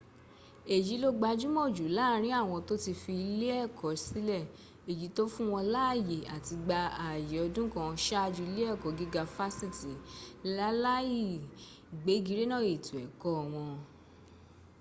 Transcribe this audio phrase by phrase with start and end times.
[0.75, 4.43] èyí ló gbajúmọ̀ jù láàrin àwọn tó ti fi iléẹ̀kọ́ sílẹ̀
[4.91, 9.91] èyí tó fún wọn láàyè àti gba ààyè ọdún kan sáájú iléẹ̀kọ́ gíga fásitì,
[10.57, 11.17] láláì
[12.01, 13.73] gbégirénà ètò ẹ̀kọ́ wọn